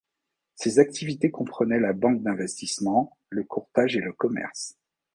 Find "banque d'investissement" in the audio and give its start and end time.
1.93-3.19